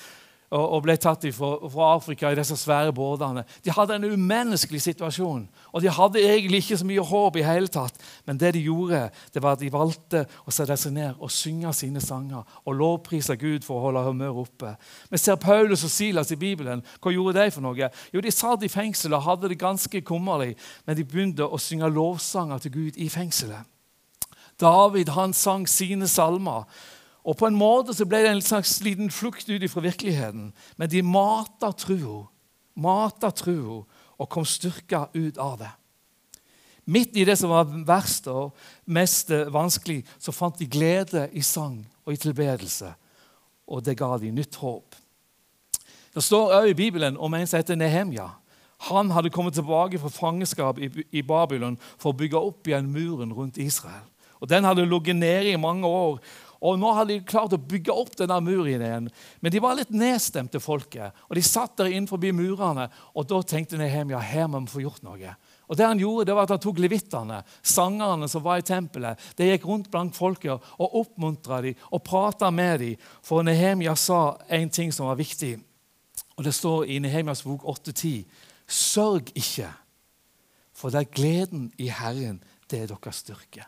og 0.49 0.81
ble 0.81 0.95
tatt 0.97 1.27
fra 1.35 1.87
Afrika 1.93 2.31
i 2.31 2.37
disse 2.37 2.55
svære 2.57 2.93
båtene. 2.95 3.43
De 3.65 3.73
hadde 3.73 3.99
en 3.99 4.07
umenneskelig 4.15 4.81
situasjon, 4.81 5.43
og 5.69 5.83
de 5.83 5.91
hadde 5.93 6.23
egentlig 6.23 6.63
ikke 6.63 6.77
så 6.81 6.87
mye 6.89 7.05
håp. 7.05 7.35
i 7.35 7.43
hele 7.45 7.67
tatt. 7.67 7.93
Men 8.25 8.37
det 8.37 8.53
de 8.53 8.59
gjorde, 8.59 9.09
det 9.33 9.43
var 9.43 9.51
at 9.51 9.59
de 9.59 9.71
valgte 9.71 10.25
å 10.47 10.51
sette 10.51 10.77
seg 10.77 10.93
ned 10.93 11.15
og 11.19 11.31
synge 11.31 11.73
sine 11.73 12.01
sanger 12.01 12.43
og 12.65 12.75
lovprise 12.75 13.35
Gud 13.37 13.63
for 13.63 13.77
å 13.77 13.83
holde 13.85 14.03
humøret 14.07 14.47
oppe. 14.47 14.75
Vi 15.11 15.17
ser 15.17 15.35
Paulus 15.35 15.83
og 15.83 15.89
Silas 15.89 16.31
i 16.31 16.35
Bibelen. 16.35 16.83
Hva 16.99 17.13
gjorde 17.13 17.43
de 17.43 17.51
for 17.51 17.61
noe? 17.61 17.89
Jo, 18.13 18.21
De 18.21 18.31
satt 18.31 18.63
i 18.63 18.69
fengsel 18.69 19.13
og 19.13 19.23
hadde 19.23 19.49
det 19.49 19.59
ganske 19.59 20.01
kummerlig, 20.01 20.55
men 20.85 20.97
de 20.97 21.05
begynte 21.05 21.45
å 21.45 21.57
synge 21.57 21.89
lovsanger 21.93 22.57
til 22.57 22.71
Gud 22.71 22.97
i 22.97 23.09
fengselet. 23.09 23.65
David 24.59 25.09
han 25.15 25.33
sang 25.33 25.67
sine 25.67 26.07
salmer. 26.07 26.65
Og 27.23 27.37
På 27.37 27.47
en 27.47 27.55
måte 27.55 27.93
så 27.93 28.07
ble 28.07 28.23
det 28.23 28.31
en 28.31 28.41
slags 28.41 28.79
liten 28.81 29.11
flukt 29.11 29.49
ut 29.49 29.65
fra 29.71 29.81
virkeligheten. 29.81 30.53
Men 30.77 30.89
de 30.89 31.01
mata 31.03 31.71
trua, 31.71 32.27
mata 32.75 33.31
trua 33.31 33.83
og 34.19 34.29
kom 34.29 34.45
styrka 34.45 35.07
ut 35.13 35.37
av 35.37 35.59
det. 35.59 35.71
Midt 36.89 37.17
i 37.17 37.25
det 37.27 37.35
som 37.37 37.51
var 37.53 37.69
verst 37.85 38.27
og 38.31 38.55
mest 38.89 39.29
vanskelig, 39.29 40.01
så 40.17 40.33
fant 40.33 40.57
de 40.57 40.65
glede 40.65 41.27
i 41.37 41.43
sang 41.45 41.83
og 42.05 42.15
i 42.15 42.17
tilbedelse. 42.17 42.89
Og 43.69 43.83
det 43.85 43.97
ga 43.99 44.15
de 44.17 44.31
nytt 44.33 44.57
håp. 44.57 44.95
Det 46.15 46.23
står 46.25 46.55
også 46.55 46.71
i 46.71 46.73
Bibelen 46.73 47.17
om 47.17 47.33
en 47.33 47.47
som 47.47 47.59
heter 47.61 47.77
Nehemja. 47.77 48.31
Han 48.89 49.11
hadde 49.11 49.29
kommet 49.29 49.53
tilbake 49.53 49.99
fra 49.99 50.09
fangenskap 50.09 50.79
i, 50.79 50.89
i 51.11 51.21
Babylon 51.21 51.77
for 51.99 52.09
å 52.09 52.17
bygge 52.17 52.41
opp 52.41 52.67
igjen 52.67 52.89
muren 52.89 53.35
rundt 53.35 53.59
Israel. 53.61 54.07
Og 54.39 54.49
Den 54.49 54.63
hadde 54.63 54.87
ligget 54.87 55.15
nede 55.19 55.51
i 55.51 55.59
mange 55.59 55.87
år. 55.87 56.19
Og 56.59 56.79
Nå 56.79 56.91
hadde 56.91 57.13
de 57.13 57.23
klart 57.23 57.53
å 57.55 57.61
bygge 57.61 57.93
opp 57.95 58.17
denne 58.19 58.39
muren 58.43 58.81
igjen. 58.83 59.05
Men 59.39 59.53
de 59.53 59.61
var 59.63 59.77
litt 59.79 59.93
nedstemte, 59.95 60.59
folket. 60.59 61.15
Og 61.29 61.37
De 61.37 61.43
satt 61.45 61.77
der 61.79 61.91
innenfor 61.93 62.19
murene, 62.35 62.89
og 63.15 63.27
da 63.29 63.39
tenkte 63.41 63.79
Nehemia 63.79 64.19
her 64.19 64.49
må 64.51 64.59
vi 64.65 64.73
få 64.73 64.83
gjort 64.83 65.05
noe. 65.07 65.35
Og 65.69 65.77
det 65.77 65.85
Han 65.85 65.99
gjorde, 65.99 66.25
det 66.25 66.35
var 66.35 66.43
at 66.43 66.49
han 66.49 66.59
tok 66.59 66.79
levittene, 66.81 67.43
sangerne 67.61 68.27
som 68.27 68.43
var 68.43 68.59
i 68.59 68.65
tempelet, 68.65 69.19
de 69.37 69.51
gikk 69.51 69.65
rundt 69.69 69.89
blant 69.91 70.15
folket 70.17 70.59
og 70.77 70.95
oppmuntra 71.03 71.61
dem 71.61 71.75
og 71.91 72.03
prata 72.03 72.51
med 72.51 72.79
dem. 72.79 72.95
For 73.23 73.43
Nehemia 73.43 73.95
sa 73.95 74.37
en 74.49 74.69
ting 74.69 74.91
som 74.91 75.07
var 75.07 75.19
viktig. 75.19 75.59
Og 76.37 76.43
Det 76.43 76.53
står 76.55 76.85
i 76.87 76.99
Nehemias 76.99 77.43
bok 77.43 77.63
8.10.: 77.63 78.25
Sørg 78.67 79.31
ikke, 79.35 79.69
for 80.73 80.89
det 80.89 80.99
er 80.99 81.13
gleden 81.13 81.71
i 81.77 81.87
Herren, 81.87 82.43
det 82.69 82.83
er 82.83 82.87
deres 82.87 83.15
styrke. 83.15 83.65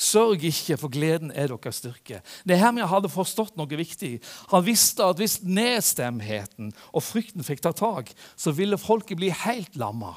Sørg 0.00 0.44
ikke, 0.48 0.78
for 0.80 0.88
gleden 0.88 1.28
er 1.36 1.50
deres 1.52 1.82
styrke. 1.82 2.22
Nehemia 2.48 2.86
hadde 2.88 3.10
forstått 3.12 3.58
noe 3.60 3.68
viktig. 3.68 4.14
Han 4.48 4.64
visste 4.64 5.04
at 5.04 5.20
hvis 5.20 5.42
nedstemtheten 5.44 6.72
og 6.88 7.04
frykten 7.04 7.44
fikk 7.44 7.60
ta 7.66 7.74
tak, 7.76 8.14
så 8.32 8.54
ville 8.56 8.80
folket 8.80 9.20
bli 9.20 9.28
helt 9.44 9.76
lamma. 9.76 10.14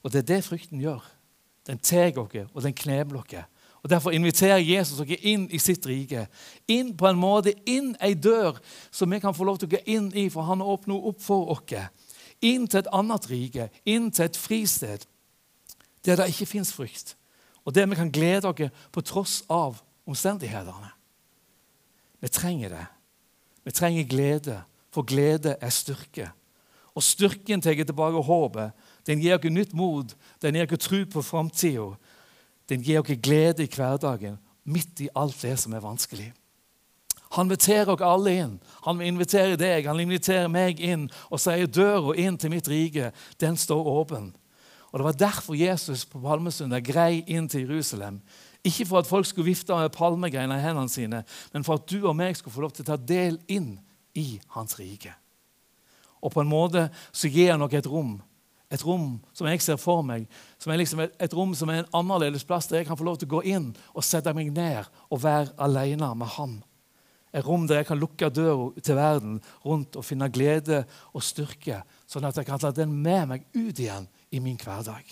Og 0.00 0.12
det 0.12 0.22
er 0.22 0.28
det 0.32 0.44
frykten 0.48 0.80
gjør. 0.80 1.04
Den 1.68 1.82
tar 1.84 2.14
dere, 2.16 2.48
og 2.54 2.64
den 2.64 2.76
knebler 2.76 3.26
dere. 3.28 3.44
Og 3.82 3.90
Derfor 3.90 4.16
inviterer 4.16 4.60
Jesus 4.60 5.00
dere 5.04 5.20
inn 5.28 5.46
i 5.52 5.60
sitt 5.60 5.84
rike. 5.88 6.26
Inn 6.68 6.94
på 6.96 7.08
en 7.08 7.20
måte, 7.20 7.52
inn 7.68 7.94
ei 8.00 8.14
dør 8.14 8.58
som 8.90 9.12
vi 9.12 9.20
kan 9.20 9.36
få 9.36 9.44
lov 9.44 9.60
til 9.60 9.68
å 9.68 9.76
gå 9.76 9.84
inn 9.92 10.10
i, 10.16 10.28
for 10.32 10.48
han 10.48 10.64
åpner 10.64 11.08
opp 11.12 11.20
for 11.24 11.52
oss. 11.52 11.88
Inn 12.40 12.64
til 12.64 12.80
et 12.80 12.92
annet 12.96 13.28
rike, 13.28 13.68
inn 13.84 14.08
til 14.08 14.24
et 14.24 14.36
fristed 14.40 15.04
der 16.04 16.16
det 16.16 16.30
ikke 16.32 16.48
fins 16.48 16.72
frykt. 16.72 17.12
Og 17.64 17.74
det 17.74 17.84
vi 17.90 17.98
kan 17.98 18.10
glede 18.12 18.48
oss 18.48 18.82
på 18.92 19.02
tross 19.04 19.42
av 19.48 19.80
omstendighetene. 20.08 20.90
Vi 22.20 22.28
trenger 22.28 22.68
det. 22.68 22.86
Vi 23.64 23.70
trenger 23.70 24.08
glede, 24.08 24.62
for 24.90 25.02
glede 25.02 25.56
er 25.60 25.70
styrke. 25.70 26.30
Og 26.94 27.02
styrken 27.02 27.60
tar 27.60 27.74
tilbake 27.78 28.22
håpet. 28.26 28.72
Den 29.06 29.20
gir 29.20 29.38
oss 29.38 29.44
nytt 29.50 29.72
mot, 29.72 30.16
den 30.42 30.54
gir 30.54 30.72
oss 30.72 30.84
tro 30.84 31.04
på 31.04 31.22
framtida. 31.22 31.94
Den 32.68 32.82
gir 32.82 33.00
oss 33.00 33.20
glede 33.22 33.64
i 33.64 33.70
hverdagen, 33.70 34.38
midt 34.64 35.00
i 35.00 35.08
alt 35.14 35.42
det 35.42 35.56
som 35.60 35.72
er 35.74 35.84
vanskelig. 35.84 36.32
Han 37.36 37.46
inviterer 37.46 37.92
oss 37.94 38.02
alle 38.02 38.34
inn. 38.42 38.58
Han 38.82 39.00
inviterer 39.00 39.56
deg, 39.56 39.86
han 39.86 40.00
inviterer 40.02 40.48
meg 40.50 40.80
inn 40.82 41.06
og 41.30 41.38
sier 41.38 41.70
døra 41.70 42.16
inn 42.18 42.38
til 42.38 42.50
mitt 42.50 42.68
rike, 42.68 43.12
den 43.38 43.56
står 43.56 43.86
åpen. 43.86 44.32
Og 44.90 44.98
Det 44.98 45.04
var 45.04 45.18
derfor 45.18 45.54
Jesus 45.54 46.04
på 46.04 46.20
Palmesøndag 46.22 46.84
grei 46.84 47.24
inn 47.26 47.48
til 47.48 47.68
Jerusalem. 47.68 48.20
Ikke 48.64 48.86
for 48.86 48.98
at 48.98 49.06
folk 49.06 49.26
skulle 49.26 49.52
vifte 49.52 49.74
med 49.74 49.92
palmegreiner 49.94 50.58
i 50.58 50.64
hendene 50.64 50.90
sine, 50.90 51.22
men 51.52 51.64
for 51.64 51.78
at 51.78 51.86
du 51.88 52.02
og 52.02 52.16
meg 52.16 52.36
skulle 52.36 52.54
få 52.54 52.64
lov 52.66 52.74
til 52.76 52.84
å 52.84 52.90
ta 52.92 52.96
del 52.96 53.38
inn 53.48 53.78
i 54.18 54.40
hans 54.56 54.76
rike. 54.78 55.14
Og 56.20 56.34
på 56.34 56.42
en 56.42 56.50
måte 56.50 56.90
så 57.12 57.30
gir 57.30 57.54
han 57.54 57.62
nok 57.62 57.78
et 57.78 57.88
rom 57.88 58.18
et 58.70 58.82
rom 58.86 59.16
som 59.34 59.48
jeg 59.50 59.62
ser 59.64 59.78
for 59.82 60.04
meg, 60.06 60.28
som 60.60 60.70
er 60.70 60.78
liksom 60.80 61.02
et, 61.02 61.14
et, 61.18 61.32
rom 61.34 61.52
som 61.58 61.70
er 61.72 61.82
en 61.82 61.92
annerledes 62.00 62.46
plass, 62.46 62.68
der 62.70 62.80
jeg 62.80 62.88
kan 62.88 62.98
få 62.98 63.06
lov 63.08 63.18
til 63.18 63.26
å 63.26 63.34
gå 63.34 63.42
inn 63.50 63.70
og 63.90 64.06
sette 64.06 64.32
meg 64.36 64.52
ned 64.54 64.86
og 65.10 65.22
være 65.24 65.56
alene 65.58 66.12
med 66.14 66.30
Han. 66.36 66.60
Et 67.34 67.46
rom 67.46 67.66
der 67.66 67.82
jeg 67.82 67.88
kan 67.90 67.98
lukke 67.98 68.30
døra 68.30 68.70
til 68.82 68.98
verden 68.98 69.36
rundt 69.66 69.98
og 69.98 70.06
finne 70.06 70.30
glede 70.30 70.84
og 71.14 71.22
styrke, 71.22 71.82
sånn 72.10 72.26
at 72.26 72.38
jeg 72.38 72.46
kan 72.46 72.62
ta 72.62 72.70
den 72.74 72.94
med 73.02 73.28
meg 73.30 73.46
ut 73.54 73.78
igjen 73.78 74.06
i 74.30 74.40
min 74.40 74.58
hverdag. 74.60 75.04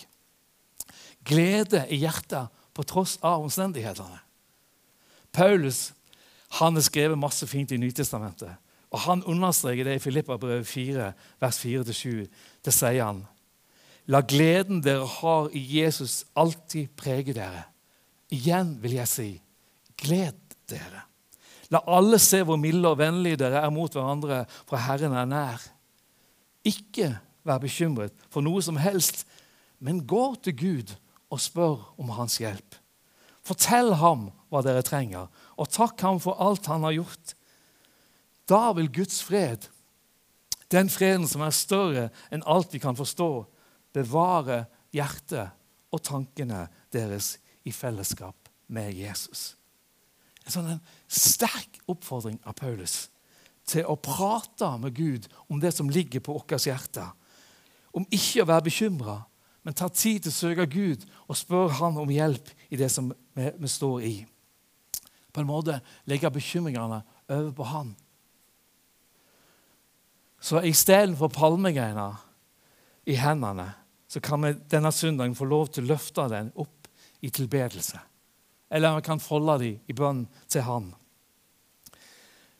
Glede 1.25 1.85
i 1.91 1.99
hjertet 2.01 2.49
på 2.73 2.85
tross 2.87 3.17
av 3.21 3.43
omstendighetene. 3.43 4.21
Paulus 5.35 5.89
han 6.57 6.73
har 6.73 6.85
skrevet 6.85 7.19
masse 7.19 7.45
fint 7.47 7.71
i 7.71 7.77
Nytestamentet. 7.77 8.55
Og 8.89 8.99
Han 9.05 9.21
understreker 9.23 9.85
det 9.85 9.99
i 9.99 10.01
Filippa 10.01 10.37
brev 10.41 10.63
4, 10.65 11.11
vers 11.41 11.59
4-7. 11.61 12.25
Det 12.65 12.73
sier 12.73 13.03
han. 13.03 13.21
La 14.09 14.23
gleden 14.25 14.81
dere 14.81 15.05
har 15.05 15.51
i 15.53 15.61
Jesus, 15.77 16.23
alltid 16.33 16.89
prege 16.97 17.35
dere. 17.37 17.67
Igjen 18.33 18.79
vil 18.81 18.97
jeg 18.97 19.11
si 19.11 19.29
gled 19.99 20.39
dere. 20.69 21.05
La 21.69 21.83
alle 21.85 22.17
se 22.21 22.41
hvor 22.41 22.57
milde 22.57 22.89
og 22.89 22.97
vennlige 22.97 23.37
dere 23.43 23.61
er 23.61 23.73
mot 23.73 23.93
hverandre, 23.93 24.47
for 24.65 24.81
Herren 24.81 25.13
er 25.13 25.29
nær. 25.29 25.67
Ikke 26.65 27.11
vær 27.47 27.61
bekymret 27.63 28.15
for 28.31 28.45
noe 28.45 28.61
som 28.63 28.79
helst, 28.79 29.25
men 29.79 30.05
gå 30.07 30.35
til 30.43 30.55
Gud 30.59 30.95
og 31.29 31.41
spør 31.41 31.83
om 32.01 32.11
hans 32.17 32.39
hjelp. 32.41 32.77
Fortell 33.45 33.93
ham 34.01 34.29
hva 34.49 34.61
dere 34.65 34.83
trenger, 34.85 35.29
og 35.57 35.71
takk 35.71 36.01
ham 36.05 36.19
for 36.21 36.39
alt 36.41 36.67
han 36.69 36.85
har 36.85 36.97
gjort. 36.97 37.35
Da 38.49 38.71
vil 38.77 38.91
Guds 38.91 39.21
fred, 39.25 39.69
den 40.69 40.89
freden 40.89 41.27
som 41.29 41.41
er 41.45 41.55
større 41.55 42.09
enn 42.33 42.45
alt 42.49 42.73
vi 42.73 42.81
kan 42.81 42.97
forstå, 42.97 43.29
bevare 43.95 44.65
hjertet 44.93 45.55
og 45.93 46.03
tankene 46.05 46.67
deres 46.93 47.37
i 47.65 47.73
fellesskap 47.73 48.49
med 48.69 48.93
Jesus. 48.93 49.53
En 50.45 50.53
sånn 50.53 50.83
sterk 51.09 51.81
oppfordring 51.89 52.37
av 52.45 52.57
Paulus 52.57 53.07
til 53.69 53.85
å 53.85 53.97
prate 54.01 54.69
med 54.81 54.95
Gud 54.97 55.27
om 55.49 55.61
det 55.61 55.73
som 55.75 55.89
ligger 55.89 56.23
på 56.25 56.33
vårt 56.37 56.65
hjerte. 56.65 57.05
Om 57.95 58.05
ikke 58.13 58.43
å 58.43 58.49
være 58.49 58.67
bekymra, 58.69 59.17
men 59.63 59.75
ta 59.75 59.89
tid 59.91 60.23
til 60.23 60.31
å 60.31 60.37
søke 60.37 60.67
Gud 60.71 61.05
og 61.27 61.37
spørre 61.37 61.77
Han 61.81 61.97
om 62.01 62.11
hjelp 62.11 62.51
i 62.69 62.77
det 62.79 62.89
som 62.93 63.11
vi, 63.11 63.49
vi 63.57 63.69
står 63.69 64.05
i. 64.07 64.13
På 65.33 65.41
en 65.41 65.49
måte 65.49 65.79
legge 66.09 66.31
bekymringene 66.33 67.01
over 67.29 67.51
på 67.55 67.67
Han. 67.69 67.91
Så 70.39 70.61
istedenfor 70.63 71.27
palmegreiner 71.35 72.15
i 73.09 73.17
hendene, 73.19 73.73
så 74.07 74.21
kan 74.23 74.41
vi 74.41 74.55
denne 74.71 74.91
søndagen 74.95 75.35
få 75.37 75.45
lov 75.45 75.67
til 75.73 75.85
å 75.85 75.93
løfte 75.93 76.25
den 76.31 76.53
opp 76.57 76.87
i 77.21 77.29
tilbedelse. 77.29 77.99
Eller 78.71 78.95
vi 78.95 79.05
kan 79.05 79.21
folde 79.21 79.57
dem 79.61 79.79
i 79.89 79.95
bønn 79.97 80.23
til 80.47 80.65
Han. 80.65 80.93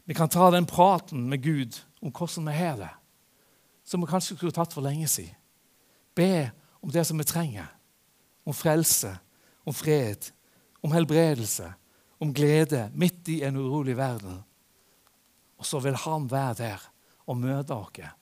Vi 0.09 0.17
kan 0.17 0.29
ta 0.29 0.49
den 0.51 0.65
praten 0.65 1.27
med 1.29 1.43
Gud 1.43 1.77
om 2.01 2.11
hvordan 2.11 2.49
vi 2.49 2.57
har 2.57 2.77
det, 2.79 2.93
som 3.89 4.01
vi 4.03 4.09
kanskje 4.09 4.37
skulle 4.37 4.53
tatt 4.53 4.73
for 4.75 4.85
lenge 4.85 5.07
siden. 5.09 5.33
Be 6.13 6.51
om 6.83 6.91
det 6.93 7.05
som 7.07 7.17
vi 7.17 7.25
trenger. 7.25 7.65
Om 8.45 8.53
frelse, 8.53 9.15
om 9.65 9.73
fred, 9.73 10.29
om 10.85 10.93
helbredelse, 10.93 11.71
om 12.21 12.33
glede 12.33 12.89
midt 12.93 13.31
i 13.33 13.41
en 13.47 13.57
urolig 13.57 13.97
verden. 13.97 14.43
Og 15.57 15.65
så 15.65 15.79
vil 15.79 15.97
Han 16.05 16.29
være 16.31 16.53
der 16.53 16.85
og 17.25 17.37
møte 17.37 17.73
oss. 17.73 18.13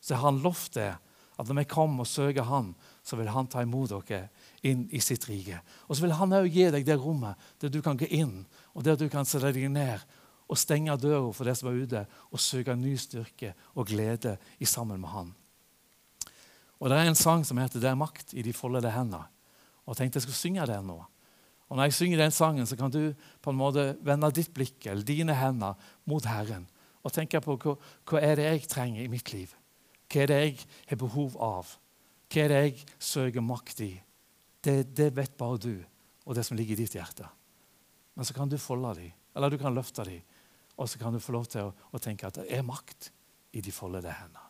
Så 0.00 0.14
har 0.14 0.30
Han 0.30 0.42
lovt 0.42 0.74
det 0.74 0.94
at 1.36 1.48
når 1.48 1.58
vi 1.58 1.64
kommer 1.68 2.06
og 2.06 2.08
søker 2.08 2.42
Han, 2.42 2.74
så 3.02 3.16
vil 3.16 3.28
Han 3.28 3.46
ta 3.46 3.62
imot 3.62 3.90
dere 3.90 4.28
inn 4.62 4.86
i 4.90 5.00
sitt 5.00 5.28
rike. 5.28 5.58
Og 5.88 5.96
så 5.96 6.06
vil 6.06 6.16
Han 6.16 6.32
òg 6.32 6.48
gi 6.48 6.70
deg 6.70 6.86
det 6.86 6.96
rommet 7.00 7.36
der 7.60 7.68
du 7.68 7.82
kan 7.82 7.98
gå 7.98 8.06
inn, 8.06 8.46
og 8.74 8.84
der 8.84 8.96
du 8.96 9.08
kan 9.08 9.26
sette 9.26 9.52
deg 9.52 9.68
ned 9.70 10.00
og 10.48 10.58
stenge 10.58 10.94
døra 11.00 11.32
for 11.34 11.48
det 11.48 11.56
som 11.58 11.70
er 11.70 11.82
ute, 11.82 12.04
og 12.30 12.40
søke 12.40 12.76
ny 12.78 12.94
styrke 13.00 13.54
og 13.74 13.86
glede 13.86 14.36
i 14.60 14.64
sammen 14.64 15.00
med 15.00 15.08
Han. 15.08 15.34
Og 16.80 16.90
Det 16.90 16.98
er 16.98 17.08
en 17.08 17.14
sang 17.14 17.44
som 17.44 17.58
heter 17.58 17.80
'Det 17.80 17.90
er 17.90 17.94
makt 17.94 18.34
i 18.34 18.42
de 18.42 18.52
foldede 18.52 18.92
hender'. 18.92 19.26
Og 19.86 19.94
Jeg 19.94 19.96
tenkte 19.96 20.16
jeg 20.16 20.22
skulle 20.22 20.34
synge 20.34 20.66
den 20.66 20.86
nå. 20.86 21.04
Og 21.68 21.76
Når 21.76 21.82
jeg 21.82 21.94
synger 21.94 22.18
den 22.18 22.30
sangen, 22.30 22.66
så 22.66 22.76
kan 22.76 22.90
du 22.90 23.14
på 23.42 23.50
en 23.50 23.56
måte 23.56 23.96
vende 24.02 24.30
ditt 24.30 24.54
blikk 24.54 24.86
eller 24.86 25.02
dine 25.02 25.34
hender 25.34 25.74
mot 26.04 26.24
Herren 26.24 26.68
og 27.02 27.12
tenke 27.12 27.40
på 27.40 27.56
hva, 27.56 27.76
hva 28.04 28.20
er 28.20 28.34
det 28.34 28.44
jeg 28.44 28.68
trenger 28.68 29.02
i 29.02 29.08
mitt 29.08 29.32
liv. 29.32 29.54
Hva 30.10 30.22
er 30.22 30.26
det 30.26 30.40
jeg 30.42 30.66
har 30.88 30.96
behov 30.96 31.36
av? 31.42 31.78
Hva 32.30 32.42
er 32.42 32.48
det 32.48 32.62
jeg 32.62 32.84
søker 32.98 33.40
makt 33.40 33.80
i? 33.80 33.92
Det, 34.62 34.96
det 34.96 35.16
vet 35.16 35.36
bare 35.38 35.58
du 35.58 35.84
og 36.26 36.34
det 36.34 36.44
som 36.46 36.56
ligger 36.58 36.74
i 36.74 36.82
ditt 36.82 36.96
hjerte. 36.98 37.28
Men 38.14 38.24
så 38.24 38.34
kan 38.34 38.50
du 38.50 38.58
folde 38.58 38.94
dem, 38.94 39.12
eller 39.36 39.50
du 39.50 39.58
kan 39.58 39.74
løfte 39.74 40.04
dem, 40.04 40.22
og 40.76 40.88
så 40.88 40.98
kan 41.00 41.12
du 41.12 41.22
få 41.22 41.32
lov 41.32 41.46
til 41.50 41.68
å, 41.68 41.72
å 41.92 42.00
tenke 42.02 42.28
at 42.28 42.36
det 42.40 42.50
er 42.52 42.66
makt 42.66 43.10
i 43.56 43.62
de 43.64 43.72
foldede 43.72 44.12
hendene. 44.12 44.42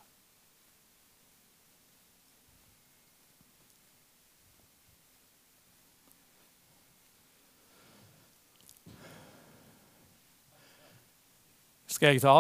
Skal 11.97 12.13
jeg 12.13 12.21
ta 12.21 12.35